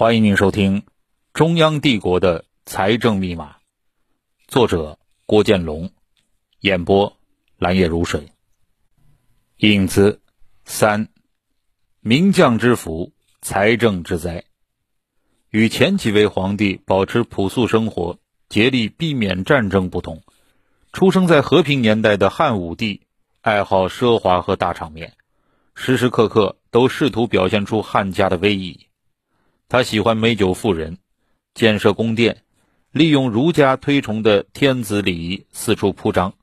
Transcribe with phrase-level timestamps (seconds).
[0.00, 0.80] 欢迎您收听
[1.34, 3.50] 《中央帝国的财政密码》，
[4.48, 5.90] 作者郭建龙，
[6.60, 7.18] 演播
[7.58, 8.32] 蓝叶如水。
[9.58, 10.22] 影子
[10.64, 11.08] 三：
[12.00, 14.42] 名将之福，财政之灾。
[15.50, 20.22] 与前几位皇帝保持朴素生活、竭力避免战争不同，
[20.94, 23.02] 出生在和平年代的汉武帝
[23.42, 25.12] 爱好奢华和大场面，
[25.74, 28.86] 时时刻刻都试图表现出汉家的威仪。
[29.70, 30.98] 他喜欢美酒妇人，
[31.54, 32.42] 建设宫殿，
[32.90, 36.34] 利用儒家推崇的天子礼仪四处铺张。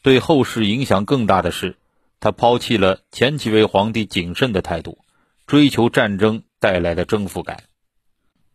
[0.00, 1.76] 对后世影响更大的是，
[2.20, 4.98] 他抛弃了前几位皇帝谨慎的态度，
[5.44, 7.64] 追求战争带来的征服感。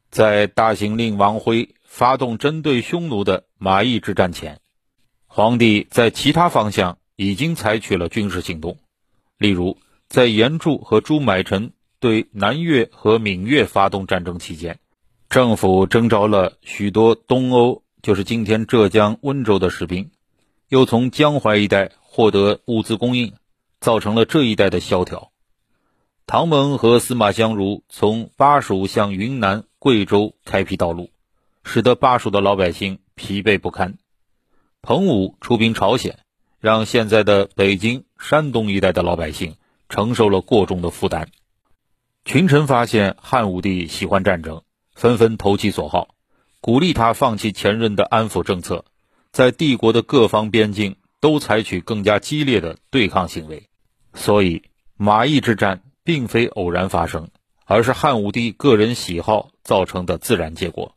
[0.10, 4.62] 在大行令王辉发动针对匈奴的马邑之战前，
[5.28, 8.78] 皇帝在其他方向已经采取了军事行动，
[9.38, 11.74] 例如在严柱和朱买臣。
[12.04, 14.78] 对南越和闽越发动战争期间，
[15.30, 20.12] 政府征召了许多东欧，就是今天浙江温州的士兵，
[20.68, 23.32] 又从江淮一带获得物资供应，
[23.80, 25.32] 造成了这一带的萧条。
[26.28, 31.10] 唐蒙和司马相如从巴蜀向云南、贵州开辟道路，
[31.64, 33.98] 使得巴蜀的老百姓疲惫不堪。
[34.82, 36.20] 彭武出兵朝鲜，
[36.60, 39.56] 让现在的北京、山东一带的老百姓
[39.88, 41.30] 承受了过重的负担。
[42.26, 44.62] 群臣发现汉武帝喜欢战争，
[44.96, 46.16] 纷纷投其所好，
[46.62, 48.86] 鼓励他放弃前任的安抚政策，
[49.32, 53.68] 在帝国的各方边境都采取更加激烈的对抗行为。
[54.14, 54.64] 所以，
[54.96, 57.30] 马邑之战并非偶然发生，
[57.66, 60.96] 而是汉武帝个人喜好造成的自然结果。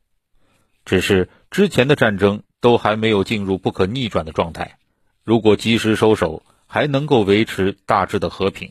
[0.84, 4.78] 只是之前的战争都还没有进入不可逆转的状态，
[5.24, 8.70] 如果及时收手，还能够维持大致的和平。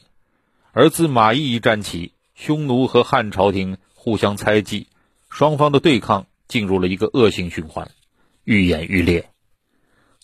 [0.71, 4.87] 而自马邑一战起，匈奴和汉朝廷互相猜忌，
[5.29, 7.89] 双方的对抗进入了一个恶性循环，
[8.43, 9.29] 愈演愈烈。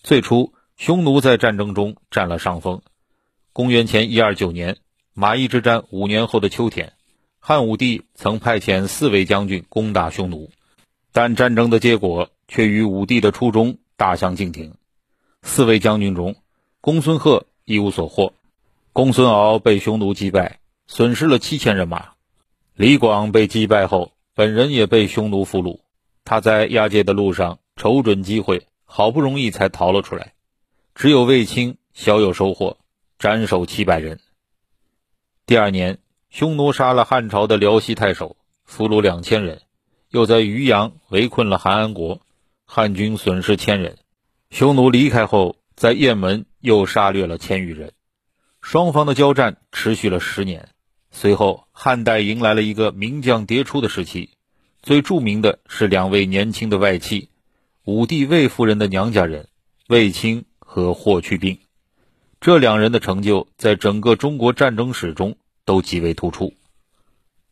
[0.02, 2.82] 最初，匈奴在战争中占了上风。
[3.54, 4.76] 公元前一二九年，
[5.14, 6.92] 马邑之战五年后的秋天，
[7.40, 10.50] 汉武帝曾派遣四位将军攻打匈奴，
[11.12, 14.74] 但战争的结果却与武帝的初衷大相径庭。
[15.42, 16.36] 四位将军中，
[16.82, 18.34] 公孙贺一无所获，
[18.92, 20.58] 公孙敖被匈奴击败。
[20.86, 22.10] 损失了七千人马，
[22.74, 25.80] 李广被击败后，本人也被匈奴俘虏。
[26.24, 30.34] 他在押解的路上瞅准机会，好不容易才逃了出来。
[30.94, 32.78] 只有卫青小有收获，
[33.18, 34.20] 斩首七百人。
[35.46, 35.98] 第二年，
[36.30, 39.62] 匈奴杀了汉朝的辽西太守，俘虏两千人，
[40.10, 42.20] 又在渔阳围困了韩安国，
[42.66, 43.96] 汉军损失千人。
[44.50, 47.92] 匈奴离开后，在雁门又杀掠了千余人。
[48.62, 50.70] 双方的交战持续了十年。
[51.10, 54.30] 随后，汉代迎来了一个名将迭出的时期，
[54.82, 57.28] 最著名的是两位年轻的外戚，
[57.84, 59.48] 武帝魏夫人的娘家人
[59.88, 61.58] 卫青和霍去病。
[62.40, 66.54] 这两人的成就在整个中国战争史中都极为突出。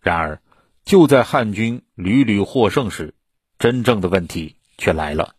[0.00, 0.40] 然而，
[0.84, 3.14] 就在汉军屡屡获胜时，
[3.58, 5.34] 真正的问题却来了。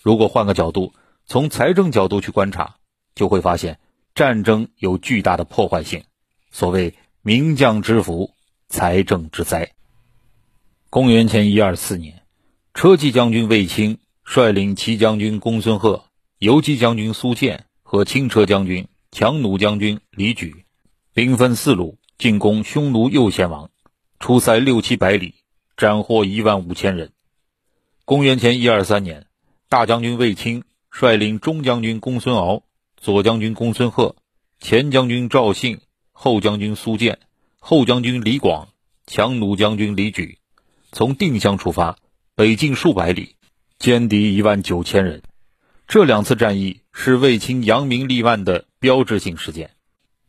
[0.00, 0.94] 如果换个角度，
[1.26, 2.76] 从财政角度去观察，
[3.14, 3.78] 就会发现
[4.14, 6.04] 战争有巨大的破坏性。
[6.50, 6.94] 所谓。
[7.26, 8.34] 名将之福，
[8.68, 9.72] 财政之灾。
[10.90, 12.22] 公元前一二四年，
[12.74, 16.04] 车骑将军卫青率领骑将军公孙贺、
[16.38, 20.66] 游击将军苏建和轻车将军强弩将军李举，
[21.14, 23.70] 兵分四路进攻匈奴右贤王，
[24.20, 25.36] 出塞六七百里，
[25.78, 27.10] 斩获一万五千人。
[28.04, 29.24] 公元前一二三年，
[29.70, 32.63] 大将军卫青率领中将军公孙敖、
[33.04, 34.16] 左将军公孙贺、
[34.60, 35.80] 前将军赵信。
[36.16, 37.18] 后将军苏建、
[37.58, 38.68] 后将军李广、
[39.04, 40.38] 强弩将军李举，
[40.92, 41.98] 从定襄出发，
[42.34, 43.34] 北进数百里，
[43.80, 45.22] 歼敌一万九千人。
[45.88, 49.72] 这两次战役是卫青扬名立万的标志性事件，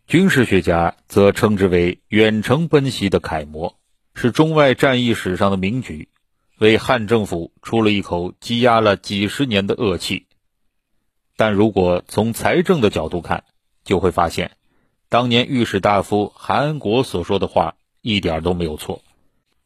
[0.07, 3.77] 军事学家则称之为远程奔袭的楷模，
[4.15, 6.09] 是中外战役史上的名局，
[6.57, 10.24] 为汉政府出了一口积压了几十年的恶气。
[11.37, 13.43] 但如果从财政的角度看，
[13.83, 14.51] 就会发现。
[15.07, 19.01] 当年御史大夫韩安国所说的话一点都没有错，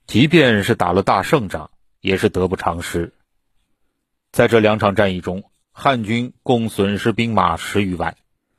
[0.06, 1.72] 即便是打了大胜仗，
[2.02, 3.14] 也是得不偿失。
[4.32, 8.18] 在这两场战役中，汉军共损失兵马十余万，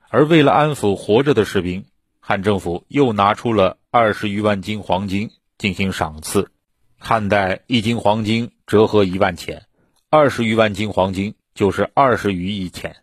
[0.09, 1.85] 而为了安抚活着的士兵，
[2.19, 6.51] 汉政府又拿出了二十余万斤黄金进行赏赐。
[6.99, 9.67] 汉代一斤黄金折合一万钱，
[10.09, 12.97] 二十余万斤黄金就是二十余亿钱。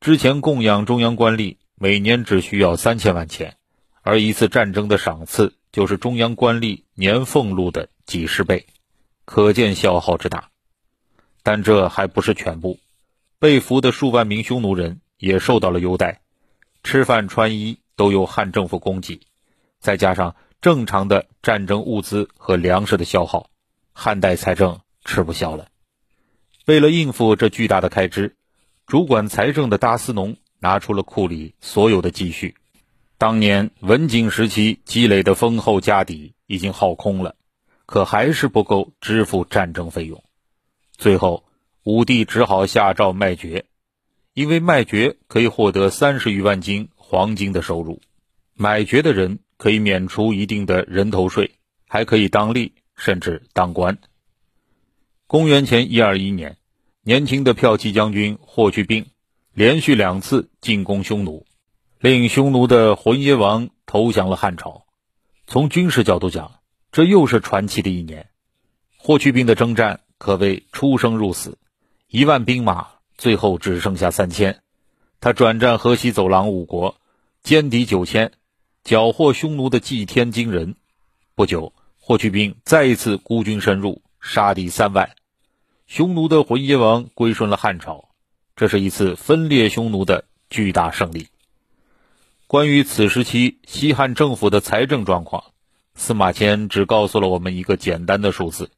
[0.00, 1.56] 之前供养中央官吏。
[1.74, 3.56] 每年只需要三千万钱，
[4.02, 8.68] 而一次战争的赏赐就是中央官吏年俸禄的几十倍，
[9.24, 10.50] 可见消耗之大。
[11.42, 12.78] 但这还不是全部，
[13.40, 16.20] 被俘的数万名匈奴人也受到了优待，
[16.84, 19.18] 吃饭穿衣都由汉政府供给，
[19.80, 23.50] 再加上正常的战争物资和粮食的消耗，
[23.92, 25.66] 汉代财政吃不消了。
[26.66, 28.36] 为了应付这巨大的开支，
[28.86, 32.54] 主管财政的大司农拿出了库里所有的积蓄。
[33.18, 37.34] 当年文景时期积累的丰厚家底已经耗空了，
[37.86, 40.22] 可还是不够支付战争费用。
[40.96, 41.44] 最后，
[41.82, 43.64] 武帝只好下诏卖爵，
[44.34, 48.00] 因为卖爵可以获得三十余万斤黄金的收入。
[48.54, 51.52] 买爵的人可以免除一定的人头税，
[51.88, 53.98] 还可以当吏，甚至当官。
[55.32, 56.58] 公元前一二一年，
[57.00, 59.06] 年轻的骠骑将军霍去病
[59.54, 61.46] 连续两次进攻匈奴。
[61.98, 64.84] 令匈奴的浑邪王投降了汉朝。
[65.46, 68.28] 从军事角度讲，这又是传奇的一年。
[68.98, 71.56] 霍去病的征战可谓出生入死，
[72.08, 74.60] 一万兵马最后只剩下三千。
[75.18, 76.96] 他转战河西走廊五国，
[77.42, 78.32] 歼敌九千，
[78.84, 80.76] 缴获匈奴的祭天金人。
[81.34, 85.08] 不久，霍去病再一次孤军深入，杀敌三万。
[85.92, 88.08] 匈奴的浑邪王归顺了汉朝，
[88.56, 91.26] 这是一次分裂匈奴的巨大胜利。
[92.46, 95.44] 关于此时期西汉政府的财政状况，
[95.94, 98.70] 司马迁只告诉了我们一个简单的数字：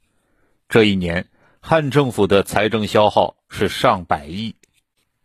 [0.68, 1.28] 这一年
[1.60, 4.56] 汉政府的财政消耗是上百亿。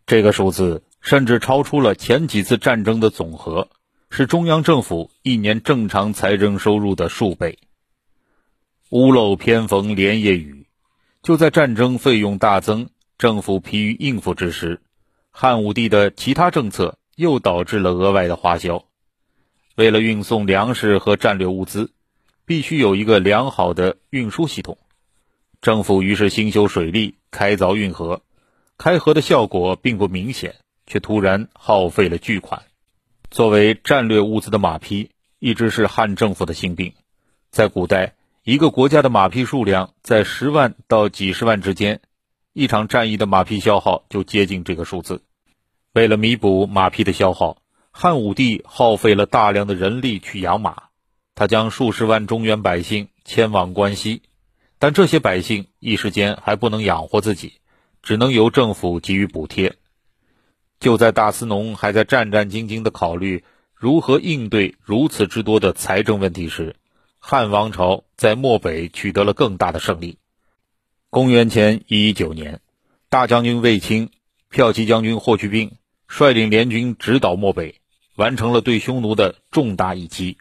[0.05, 3.67] 这个数字甚至超出了前几次战争的总和，
[4.11, 7.57] 是中央政府一年正常财政收入的数倍。
[8.91, 10.58] 屋漏偏逢连夜雨，
[11.21, 14.81] 就在战争费用大增、政府疲于应付之时，
[15.31, 16.95] 汉武帝的其他政策。
[17.19, 18.85] 又导致了额外的花销。
[19.75, 21.91] 为了运送粮食和战略物资，
[22.45, 24.77] 必须有一个良好的运输系统。
[25.61, 28.21] 政府于是兴修水利，开凿运河。
[28.77, 30.55] 开河的效果并不明显，
[30.87, 32.63] 却突然耗费了巨款。
[33.29, 36.93] 作为战略物资的马匹，一直是汉政府的心病。
[37.51, 38.15] 在古代，
[38.49, 42.01] 一个国家的马匹数量在十万到几十万之间，
[42.51, 45.21] 一场战役的马匹消耗就接近这个数字。
[45.93, 47.61] 为了弥补马匹的消耗，
[47.91, 50.85] 汉武帝耗费了大量的人力去养马。
[51.35, 54.23] 他将数十万中原百姓迁往关西，
[54.79, 57.53] 但这些百姓一时间还不能养活自己，
[58.01, 59.75] 只能由政府给予补贴。
[60.79, 63.43] 就在大司农还在战战兢兢地考虑
[63.75, 66.75] 如何应对如此之多的财政问题时，
[67.19, 70.17] 汉王朝在漠北取得了更大的胜利。
[71.09, 72.61] 公元前一一九年，
[73.09, 74.09] 大将军卫青、
[74.51, 75.73] 骠骑将军霍去病。
[76.11, 77.81] 率领联军直捣漠北，
[78.15, 80.39] 完成了对匈奴的重大一击。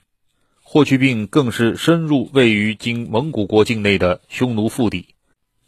[0.62, 5.14] 霍去病更是深入位于今蒙古国境内的匈奴腹地，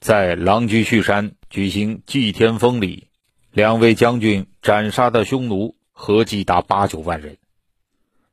[0.01, 3.09] 在狼居胥山举行祭天封礼，
[3.53, 7.37] 两位将军斩杀的匈奴合计达八九万人。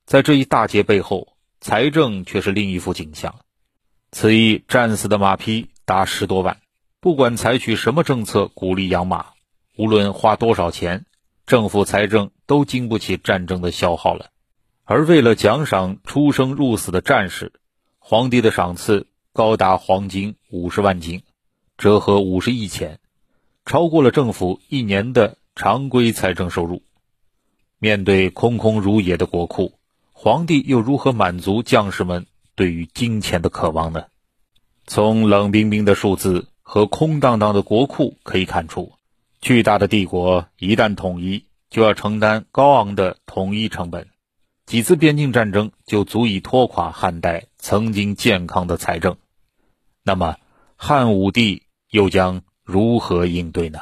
[0.06, 3.36] 在这一大捷背后，财政却是另一幅景象。
[4.12, 6.58] 此役战死的马匹达十多万，
[7.00, 9.28] 不管采取什么政策鼓励养马，
[9.76, 11.06] 无论花多少钱。
[11.46, 14.32] 政府财政都经不起战争的消耗了，
[14.84, 17.54] 而为了奖赏出生入死的战士，
[18.00, 21.24] 皇帝的赏赐高达黄金五十万斤，
[21.78, 23.00] 折合五十亿钱，
[23.66, 26.84] 超过了政府一年的常规财政收入。
[27.80, 29.77] 面对空空如也的国库，
[30.20, 34.06] 皇帝又如何满足将士们对于金钱的渴望呢？
[34.88, 38.94] 从冷冰冰的数字和空荡荡的国库可以看出。
[39.42, 44.08] 巨大的帝国一旦统一，就要承担高昂的统一成本，
[44.66, 49.18] 几次边境战争就足以拖垮汉代曾经健康的财政。
[50.02, 50.38] 那么，
[50.78, 53.82] 汉武帝又将如何应对呢？